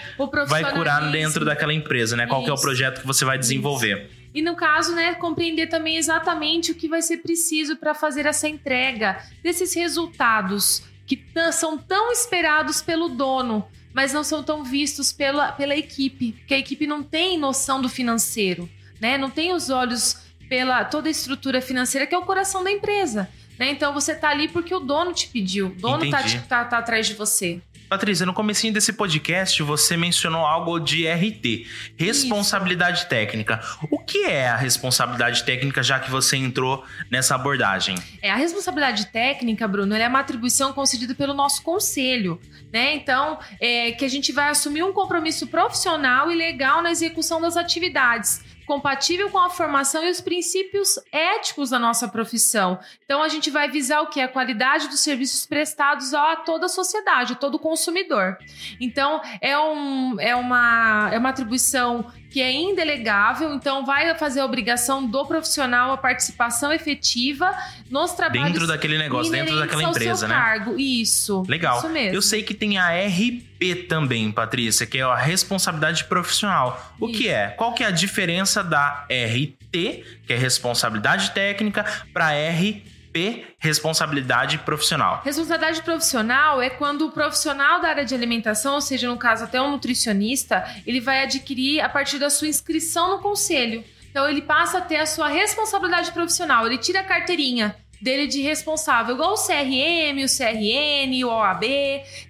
vai 0.49 0.73
curar 0.73 1.11
dentro 1.11 1.44
daquela 1.44 1.73
empresa, 1.73 2.16
né? 2.16 2.26
Qual 2.26 2.42
que 2.42 2.49
é 2.49 2.52
o 2.52 2.54
Isso. 2.54 2.62
projeto 2.62 3.00
que 3.00 3.06
você 3.06 3.25
vai 3.25 3.38
desenvolver. 3.38 4.11
E 4.32 4.40
no 4.40 4.54
caso, 4.54 4.94
né, 4.94 5.14
compreender 5.14 5.66
também 5.66 5.97
exatamente 5.97 6.70
o 6.70 6.75
que 6.75 6.88
vai 6.88 7.02
ser 7.02 7.16
preciso 7.18 7.76
para 7.76 7.94
fazer 7.94 8.26
essa 8.26 8.49
entrega 8.49 9.18
desses 9.42 9.75
resultados 9.75 10.85
que 11.11 11.25
são 11.52 11.76
tão 11.76 12.12
esperados 12.12 12.81
pelo 12.81 13.09
dono, 13.09 13.67
mas 13.93 14.12
não 14.12 14.23
são 14.23 14.45
tão 14.45 14.62
vistos 14.62 15.12
pela, 15.12 15.50
pela 15.50 15.75
equipe, 15.75 16.33
porque 16.33 16.55
a 16.55 16.59
equipe 16.59 16.87
não 16.87 17.02
tem 17.02 17.37
noção 17.37 17.83
do 17.83 17.88
financeiro, 17.88 18.71
né? 19.00 19.19
Não 19.19 19.29
tem 19.29 19.52
os 19.52 19.71
olhos 19.71 20.19
pela 20.49 20.85
toda 20.85 21.09
a 21.09 21.11
estrutura 21.11 21.61
financeira 21.61 22.07
que 22.07 22.14
é 22.14 22.19
o 22.19 22.23
coração 22.23 22.62
da 22.62 22.71
empresa. 22.71 23.29
Né? 23.59 23.73
Então 23.73 23.93
você 23.93 24.14
tá 24.14 24.29
ali 24.29 24.47
porque 24.47 24.73
o 24.73 24.79
dono 24.79 25.12
te 25.12 25.26
pediu, 25.26 25.67
o 25.67 25.75
dono 25.75 26.09
tá, 26.09 26.23
tá, 26.49 26.64
tá 26.64 26.79
atrás 26.79 27.09
de 27.09 27.14
você. 27.14 27.61
Patrícia, 27.90 28.25
no 28.25 28.32
comecinho 28.32 28.73
desse 28.73 28.92
podcast 28.92 29.61
você 29.64 29.97
mencionou 29.97 30.47
algo 30.47 30.78
de 30.78 31.09
RT, 31.09 31.66
responsabilidade 31.97 33.06
técnica. 33.06 33.61
O 33.90 33.99
que 33.99 34.26
é 34.26 34.49
a 34.49 34.54
responsabilidade 34.54 35.42
técnica, 35.42 35.82
já 35.82 35.99
que 35.99 36.09
você 36.09 36.37
entrou 36.37 36.85
nessa 37.11 37.35
abordagem? 37.35 37.97
É, 38.23 38.30
a 38.30 38.37
responsabilidade 38.37 39.06
técnica, 39.06 39.66
Bruno, 39.66 39.92
é 39.97 40.06
uma 40.06 40.20
atribuição 40.20 40.73
concedida 40.73 41.16
pelo 41.16 41.35
nosso 41.35 41.64
conselho, 41.64 42.40
né? 42.73 42.94
Então, 42.94 43.40
é 43.61 43.90
que 43.90 44.04
a 44.04 44.09
gente 44.09 44.30
vai 44.30 44.50
assumir 44.50 44.85
um 44.85 44.92
compromisso 44.92 45.49
profissional 45.49 46.30
e 46.30 46.37
legal 46.37 46.82
na 46.82 46.92
execução 46.92 47.40
das 47.40 47.56
atividades, 47.56 48.40
compatível 48.71 49.29
com 49.31 49.39
a 49.39 49.50
formação 49.50 50.05
e 50.05 50.09
os 50.09 50.21
princípios 50.21 50.97
éticos 51.11 51.71
da 51.71 51.79
nossa 51.79 52.07
profissão. 52.07 52.79
Então, 53.05 53.21
a 53.21 53.29
gente 53.29 53.50
vai 53.50 53.69
visar 53.69 54.00
o 54.00 54.07
que? 54.07 54.21
A 54.21 54.29
qualidade 54.29 54.87
dos 54.87 55.00
serviços 55.00 55.45
prestados 55.45 56.15
a 56.15 56.37
toda 56.37 56.67
a 56.67 56.69
sociedade, 56.69 57.33
a 57.33 57.35
todo 57.35 57.59
consumidor. 57.59 58.39
Então, 58.81 59.21
é, 59.41 59.59
um, 59.59 60.21
é, 60.21 60.37
uma, 60.37 61.11
é 61.12 61.19
uma 61.19 61.31
atribuição 61.31 62.12
que 62.31 62.41
é 62.41 62.53
indelegável, 62.53 63.53
então 63.53 63.85
vai 63.85 64.15
fazer 64.15 64.39
a 64.39 64.45
obrigação 64.45 65.05
do 65.05 65.27
profissional 65.27 65.91
a 65.91 65.97
participação 65.97 66.73
efetiva 66.73 67.53
nos 67.91 68.12
trabalhos 68.12 68.53
Dentro 68.53 68.69
daquele 68.69 68.97
negócio, 68.99 69.33
dentro 69.33 69.59
daquela 69.59 69.83
empresa, 69.83 70.15
seu 70.15 70.29
né? 70.29 70.35
cargo. 70.37 70.79
Isso. 70.79 71.43
Legal. 71.49 71.79
Isso 71.79 71.89
mesmo. 71.89 72.15
Eu 72.15 72.23
sei 72.23 72.45
que 72.45 72.55
tem 72.55 72.79
a 72.79 72.91
RP 72.91 73.50
também, 73.88 74.33
Patrícia, 74.33 74.87
que 74.87 74.99
é 74.99 75.02
a 75.02 75.14
responsabilidade 75.14 76.05
profissional. 76.05 76.95
O 76.99 77.09
que 77.09 77.25
Isso. 77.25 77.31
é? 77.31 77.49
Qual 77.49 77.75
que 77.75 77.85
é 77.85 77.87
a 77.87 77.90
diferença 77.90 78.64
da 78.64 79.07
RT, 79.11 80.05
que 80.26 80.33
é 80.33 80.37
responsabilidade 80.37 81.33
técnica, 81.33 81.85
para 82.12 82.31
RP, 82.31 83.45
responsabilidade 83.59 84.59
profissional? 84.59 85.21
Responsabilidade 85.25 85.83
profissional 85.83 86.62
é 86.62 86.71
quando 86.71 87.07
o 87.07 87.11
profissional 87.11 87.81
da 87.81 87.88
área 87.88 88.05
de 88.05 88.14
alimentação, 88.14 88.75
ou 88.75 88.81
seja, 88.81 89.09
no 89.09 89.19
caso 89.19 89.45
até 89.45 89.61
um 89.61 89.73
nutricionista, 89.73 90.64
ele 90.87 91.00
vai 91.00 91.23
adquirir 91.23 91.81
a 91.81 91.88
partir 91.88 92.19
da 92.19 92.31
sua 92.31 92.49
inscrição 92.49 93.11
no 93.11 93.19
conselho. 93.19 93.85
Então 94.11 94.29
ele 94.29 94.43
passa 94.43 94.79
a 94.79 94.81
ter 94.81 94.97
a 94.97 95.07
sua 95.07 95.29
responsabilidade 95.29 96.11
profissional, 96.12 96.67
ele 96.67 96.79
tira 96.79 97.00
a 97.00 97.05
carteirinha 97.05 97.76
dele 98.00 98.26
de 98.26 98.40
responsável, 98.40 99.14
igual 99.14 99.35
o 99.35 99.37
CRM, 99.37 100.25
o 100.25 100.28
CRN, 100.28 101.25
o 101.25 101.28
OAB. 101.28 101.64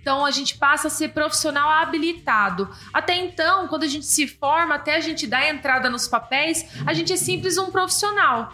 Então 0.01 0.25
a 0.25 0.31
gente 0.31 0.57
passa 0.59 0.89
a 0.89 0.91
ser 0.91 1.11
profissional 1.11 1.69
habilitado. 1.69 2.69
Até 2.93 3.17
então, 3.17 3.69
quando 3.69 3.85
a 3.85 3.89
gente 3.89 4.07
se 4.07 4.27
forma, 4.27 4.75
até 4.75 4.97
a 4.97 5.01
gente 5.01 5.27
dar 5.27 5.49
entrada 5.49 5.89
nos 5.89 6.09
papéis, 6.09 6.67
a 6.87 6.93
gente 6.93 7.13
é 7.13 7.17
simples 7.17 7.57
um 7.59 7.71
profissional. 7.71 8.53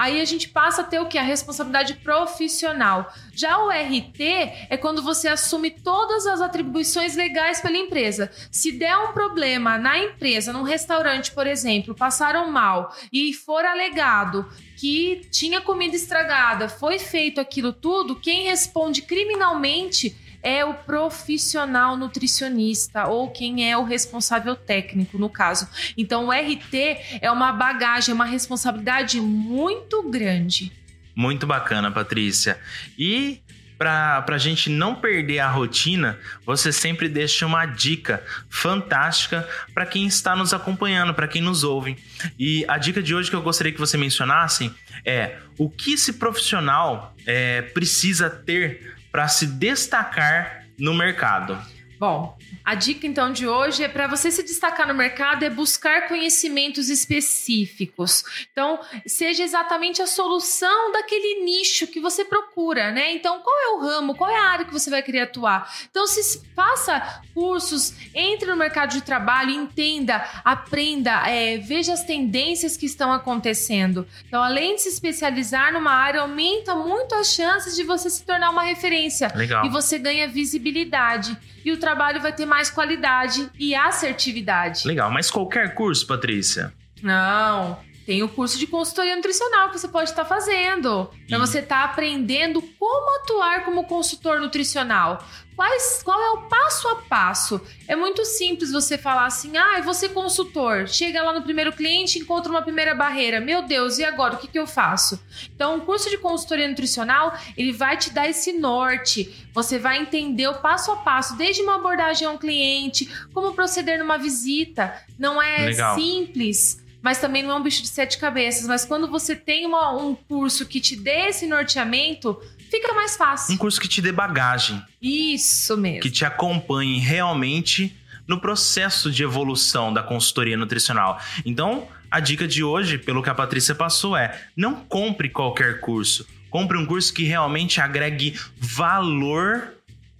Aí 0.00 0.18
a 0.18 0.24
gente 0.24 0.48
passa 0.48 0.80
a 0.80 0.84
ter 0.84 0.98
o 0.98 1.04
que? 1.04 1.18
A 1.18 1.22
responsabilidade 1.22 1.92
profissional. 1.96 3.12
Já 3.34 3.58
o 3.58 3.68
RT 3.68 4.22
é 4.70 4.76
quando 4.78 5.02
você 5.02 5.28
assume 5.28 5.70
todas 5.70 6.26
as 6.26 6.40
atribuições 6.40 7.14
legais 7.14 7.60
pela 7.60 7.76
empresa. 7.76 8.30
Se 8.50 8.72
der 8.72 8.96
um 8.96 9.12
problema 9.12 9.76
na 9.76 9.98
empresa, 9.98 10.54
num 10.54 10.62
restaurante, 10.62 11.32
por 11.32 11.46
exemplo, 11.46 11.94
passaram 11.94 12.50
mal 12.50 12.96
e 13.12 13.34
for 13.34 13.62
alegado 13.62 14.48
que 14.78 15.20
tinha 15.30 15.60
comida 15.60 15.94
estragada, 15.94 16.66
foi 16.66 16.98
feito 16.98 17.38
aquilo 17.38 17.70
tudo, 17.70 18.18
quem 18.18 18.44
responde 18.44 19.02
criminalmente 19.02 20.16
é 20.42 20.64
o 20.64 20.74
profissional 20.74 21.96
nutricionista 21.96 23.06
ou 23.06 23.30
quem 23.30 23.70
é 23.70 23.76
o 23.76 23.84
responsável 23.84 24.56
técnico, 24.56 25.18
no 25.18 25.28
caso. 25.28 25.68
Então, 25.96 26.26
o 26.26 26.32
RT 26.32 27.18
é 27.20 27.30
uma 27.30 27.52
bagagem, 27.52 28.12
é 28.12 28.14
uma 28.14 28.24
responsabilidade 28.24 29.20
muito 29.20 30.02
grande. 30.10 30.72
Muito 31.14 31.46
bacana, 31.46 31.90
Patrícia. 31.90 32.58
E 32.98 33.40
para 33.80 34.22
a 34.28 34.38
gente 34.38 34.68
não 34.68 34.94
perder 34.94 35.38
a 35.38 35.48
rotina, 35.48 36.18
você 36.44 36.70
sempre 36.70 37.08
deixa 37.08 37.46
uma 37.46 37.64
dica 37.64 38.22
fantástica 38.50 39.48
para 39.72 39.86
quem 39.86 40.06
está 40.06 40.36
nos 40.36 40.52
acompanhando, 40.52 41.14
para 41.14 41.26
quem 41.26 41.40
nos 41.40 41.64
ouve. 41.64 41.96
E 42.38 42.62
a 42.68 42.76
dica 42.76 43.02
de 43.02 43.14
hoje 43.14 43.30
que 43.30 43.36
eu 43.36 43.40
gostaria 43.40 43.72
que 43.72 43.78
você 43.78 43.96
mencionasse 43.96 44.70
é 45.02 45.38
o 45.56 45.70
que 45.70 45.94
esse 45.94 46.12
profissional 46.14 47.16
é, 47.26 47.62
precisa 47.62 48.28
ter 48.28 48.99
para 49.10 49.28
se 49.28 49.46
destacar 49.46 50.66
no 50.78 50.94
mercado. 50.94 51.58
Bom, 52.00 52.34
a 52.64 52.74
dica 52.74 53.06
então 53.06 53.30
de 53.30 53.46
hoje 53.46 53.84
é 53.84 53.88
para 53.88 54.06
você 54.06 54.30
se 54.30 54.42
destacar 54.42 54.88
no 54.88 54.94
mercado 54.94 55.42
é 55.42 55.50
buscar 55.50 56.08
conhecimentos 56.08 56.88
específicos. 56.88 58.24
Então, 58.50 58.80
seja 59.06 59.44
exatamente 59.44 60.00
a 60.00 60.06
solução 60.06 60.92
daquele 60.92 61.44
nicho 61.44 61.86
que 61.86 62.00
você 62.00 62.24
procura, 62.24 62.90
né? 62.90 63.12
Então, 63.12 63.40
qual 63.40 63.54
é 63.60 63.68
o 63.74 63.80
ramo, 63.80 64.14
qual 64.14 64.30
é 64.30 64.38
a 64.38 64.44
área 64.44 64.64
que 64.64 64.72
você 64.72 64.88
vai 64.88 65.02
querer 65.02 65.20
atuar? 65.20 65.70
Então, 65.90 66.06
se 66.06 66.42
faça 66.56 67.22
cursos, 67.34 67.92
entre 68.14 68.48
no 68.48 68.56
mercado 68.56 68.92
de 68.92 69.02
trabalho, 69.02 69.50
entenda, 69.50 70.26
aprenda, 70.42 71.28
é, 71.28 71.58
veja 71.58 71.92
as 71.92 72.02
tendências 72.02 72.78
que 72.78 72.86
estão 72.86 73.12
acontecendo. 73.12 74.08
Então, 74.26 74.42
além 74.42 74.76
de 74.76 74.80
se 74.80 74.88
especializar 74.88 75.70
numa 75.70 75.92
área, 75.92 76.22
aumenta 76.22 76.74
muito 76.74 77.14
as 77.14 77.34
chances 77.34 77.76
de 77.76 77.82
você 77.82 78.08
se 78.08 78.24
tornar 78.24 78.48
uma 78.48 78.62
referência 78.62 79.30
Legal. 79.34 79.66
e 79.66 79.68
você 79.68 79.98
ganha 79.98 80.26
visibilidade. 80.26 81.36
E 81.64 81.70
o 81.70 81.76
trabalho 81.90 82.20
vai 82.20 82.32
ter 82.32 82.46
mais 82.46 82.70
qualidade 82.70 83.50
e 83.58 83.74
assertividade. 83.74 84.86
Legal, 84.86 85.10
mas 85.10 85.30
qualquer 85.30 85.74
curso, 85.74 86.06
Patrícia. 86.06 86.72
Não, 87.02 87.78
tem 88.10 88.24
o 88.24 88.28
curso 88.28 88.58
de 88.58 88.66
consultoria 88.66 89.14
nutricional 89.14 89.70
que 89.70 89.78
você 89.78 89.86
pode 89.86 90.10
estar 90.10 90.24
fazendo. 90.24 91.08
Então 91.26 91.38
Ih. 91.38 91.46
você 91.46 91.60
está 91.60 91.84
aprendendo 91.84 92.60
como 92.76 93.20
atuar 93.20 93.64
como 93.64 93.84
consultor 93.84 94.40
nutricional. 94.40 95.24
Quais, 95.54 96.02
qual 96.02 96.20
é 96.20 96.30
o 96.30 96.48
passo 96.48 96.88
a 96.88 96.96
passo? 97.02 97.60
É 97.86 97.94
muito 97.94 98.24
simples 98.24 98.72
você 98.72 98.98
falar 98.98 99.26
assim: 99.26 99.56
ah, 99.56 99.74
eu 99.78 99.84
vou 99.84 99.94
ser 99.94 100.08
consultor. 100.08 100.88
Chega 100.88 101.22
lá 101.22 101.32
no 101.32 101.42
primeiro 101.42 101.72
cliente, 101.72 102.18
encontra 102.18 102.50
uma 102.50 102.62
primeira 102.62 102.96
barreira. 102.96 103.40
Meu 103.40 103.62
Deus, 103.62 103.98
e 103.98 104.04
agora? 104.04 104.34
O 104.34 104.38
que, 104.38 104.48
que 104.48 104.58
eu 104.58 104.66
faço? 104.66 105.22
Então, 105.54 105.76
o 105.76 105.82
curso 105.82 106.10
de 106.10 106.18
consultoria 106.18 106.66
nutricional 106.66 107.38
ele 107.56 107.72
vai 107.72 107.96
te 107.96 108.10
dar 108.10 108.28
esse 108.28 108.54
norte. 108.54 109.48
Você 109.52 109.78
vai 109.78 109.98
entender 109.98 110.48
o 110.48 110.54
passo 110.54 110.90
a 110.90 110.96
passo, 110.96 111.36
desde 111.36 111.62
uma 111.62 111.76
abordagem 111.76 112.26
a 112.26 112.30
um 112.32 112.38
cliente, 112.38 113.08
como 113.32 113.52
proceder 113.52 114.00
numa 114.00 114.18
visita. 114.18 115.00
Não 115.16 115.40
é 115.40 115.66
Legal. 115.66 115.94
simples. 115.94 116.79
Mas 117.02 117.18
também 117.18 117.42
não 117.42 117.52
é 117.52 117.54
um 117.54 117.62
bicho 117.62 117.82
de 117.82 117.88
sete 117.88 118.18
cabeças. 118.18 118.66
Mas 118.66 118.84
quando 118.84 119.08
você 119.08 119.34
tem 119.34 119.66
uma, 119.66 119.92
um 119.96 120.14
curso 120.14 120.66
que 120.66 120.80
te 120.80 120.96
dê 120.96 121.28
esse 121.28 121.46
norteamento, 121.46 122.40
fica 122.70 122.92
mais 122.92 123.16
fácil. 123.16 123.54
Um 123.54 123.58
curso 123.58 123.80
que 123.80 123.88
te 123.88 124.02
dê 124.02 124.12
bagagem. 124.12 124.82
Isso 125.00 125.76
mesmo. 125.76 126.00
Que 126.00 126.10
te 126.10 126.24
acompanhe 126.24 126.98
realmente 126.98 127.96
no 128.26 128.40
processo 128.40 129.10
de 129.10 129.22
evolução 129.22 129.92
da 129.92 130.02
consultoria 130.02 130.56
nutricional. 130.56 131.20
Então, 131.44 131.88
a 132.10 132.20
dica 132.20 132.46
de 132.46 132.62
hoje, 132.62 132.98
pelo 132.98 133.22
que 133.22 133.30
a 133.30 133.34
Patrícia 133.34 133.74
passou, 133.74 134.16
é: 134.16 134.40
não 134.56 134.74
compre 134.74 135.28
qualquer 135.28 135.80
curso. 135.80 136.26
Compre 136.50 136.76
um 136.76 136.84
curso 136.84 137.14
que 137.14 137.24
realmente 137.24 137.80
agregue 137.80 138.38
valor 138.58 139.74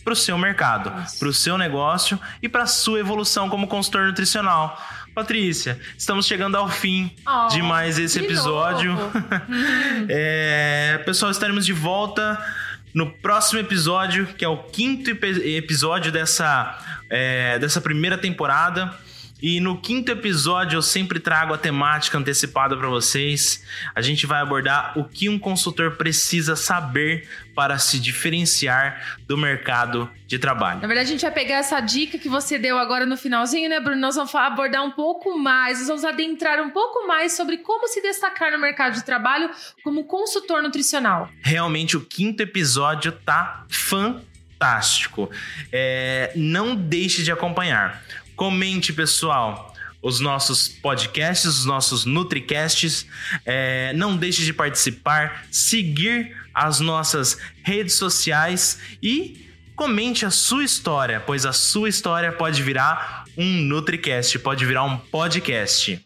para 0.04 0.12
o 0.12 0.16
seu 0.16 0.38
mercado, 0.38 0.90
para 1.18 1.28
o 1.28 1.32
seu 1.32 1.58
negócio 1.58 2.18
e 2.42 2.48
para 2.48 2.62
a 2.62 2.66
sua 2.66 3.00
evolução 3.00 3.48
como 3.48 3.66
consultor 3.66 4.06
nutricional. 4.06 4.80
Patrícia, 5.14 5.78
estamos 5.98 6.26
chegando 6.26 6.56
ao 6.56 6.68
fim 6.68 7.10
oh, 7.26 7.48
de 7.48 7.60
mais 7.62 7.98
esse 7.98 8.18
episódio. 8.18 8.96
é, 10.08 11.00
pessoal, 11.04 11.30
estaremos 11.30 11.66
de 11.66 11.72
volta 11.72 12.38
no 12.94 13.10
próximo 13.10 13.58
episódio, 13.60 14.26
que 14.26 14.44
é 14.44 14.48
o 14.48 14.58
quinto 14.58 15.10
episódio 15.10 16.12
dessa, 16.12 16.78
é, 17.08 17.58
dessa 17.58 17.80
primeira 17.80 18.16
temporada. 18.16 18.94
E 19.42 19.60
no 19.60 19.80
quinto 19.80 20.10
episódio 20.12 20.76
eu 20.76 20.82
sempre 20.82 21.18
trago 21.18 21.54
a 21.54 21.58
temática 21.58 22.18
antecipada 22.18 22.76
para 22.76 22.88
vocês. 22.88 23.64
A 23.94 24.02
gente 24.02 24.26
vai 24.26 24.40
abordar 24.40 24.98
o 24.98 25.04
que 25.04 25.28
um 25.28 25.38
consultor 25.38 25.96
precisa 25.96 26.56
saber 26.56 27.28
para 27.54 27.78
se 27.78 27.98
diferenciar 27.98 29.18
do 29.26 29.36
mercado 29.36 30.10
de 30.26 30.38
trabalho. 30.38 30.80
Na 30.80 30.86
verdade, 30.86 31.08
a 31.08 31.12
gente 31.12 31.22
vai 31.22 31.30
pegar 31.30 31.56
essa 31.56 31.80
dica 31.80 32.18
que 32.18 32.28
você 32.28 32.58
deu 32.58 32.78
agora 32.78 33.04
no 33.04 33.16
finalzinho, 33.16 33.68
né, 33.68 33.80
Bruno? 33.80 34.00
Nós 34.00 34.16
vamos 34.16 34.34
abordar 34.34 34.82
um 34.84 34.92
pouco 34.92 35.38
mais, 35.38 35.78
nós 35.78 35.88
vamos 35.88 36.04
adentrar 36.04 36.60
um 36.60 36.70
pouco 36.70 37.06
mais 37.06 37.32
sobre 37.32 37.58
como 37.58 37.88
se 37.88 38.00
destacar 38.00 38.52
no 38.52 38.58
mercado 38.58 38.94
de 38.94 39.04
trabalho 39.04 39.50
como 39.82 40.04
consultor 40.04 40.62
nutricional. 40.62 41.28
Realmente, 41.42 41.96
o 41.96 42.00
quinto 42.00 42.42
episódio 42.42 43.12
tá 43.12 43.64
fantástico. 43.68 45.30
É, 45.72 46.32
não 46.36 46.76
deixe 46.76 47.22
de 47.22 47.32
acompanhar. 47.32 48.02
Comente, 48.40 48.90
pessoal, 48.90 49.74
os 50.00 50.18
nossos 50.18 50.66
podcasts, 50.66 51.44
os 51.44 51.66
nossos 51.66 52.06
NutriCasts. 52.06 53.04
É, 53.44 53.92
não 53.92 54.16
deixe 54.16 54.42
de 54.46 54.54
participar, 54.54 55.44
seguir 55.50 56.34
as 56.54 56.80
nossas 56.80 57.36
redes 57.62 57.96
sociais 57.96 58.80
e 59.02 59.46
comente 59.76 60.24
a 60.24 60.30
sua 60.30 60.64
história, 60.64 61.20
pois 61.20 61.44
a 61.44 61.52
sua 61.52 61.90
história 61.90 62.32
pode 62.32 62.62
virar 62.62 63.24
um 63.36 63.44
NutriCast, 63.44 64.38
pode 64.38 64.64
virar 64.64 64.84
um 64.84 64.96
podcast. 64.96 66.02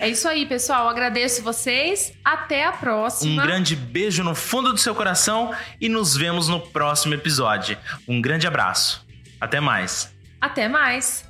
É 0.00 0.08
isso 0.08 0.26
aí, 0.26 0.46
pessoal. 0.46 0.88
Agradeço 0.88 1.44
vocês. 1.44 2.12
Até 2.24 2.64
a 2.64 2.72
próxima. 2.72 3.40
Um 3.40 3.46
grande 3.46 3.76
beijo 3.76 4.24
no 4.24 4.34
fundo 4.34 4.72
do 4.72 4.78
seu 4.80 4.96
coração 4.96 5.54
e 5.80 5.88
nos 5.88 6.16
vemos 6.16 6.48
no 6.48 6.58
próximo 6.58 7.14
episódio. 7.14 7.78
Um 8.08 8.20
grande 8.20 8.48
abraço. 8.48 9.06
Até 9.40 9.60
mais. 9.60 10.12
Até 10.40 10.66
mais. 10.68 11.27